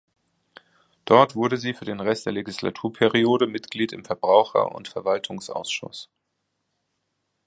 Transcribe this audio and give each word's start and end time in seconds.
Dort 1.05 1.35
wurde 1.35 1.57
sie 1.57 1.75
für 1.75 1.85
den 1.85 1.99
Rest 1.99 2.25
der 2.25 2.33
Legislaturperiode 2.33 3.45
Mitglied 3.45 3.93
im 3.93 4.03
Verbraucher 4.03 4.71
und 4.73 4.87
Verwaltungsausschuss. 4.87 6.09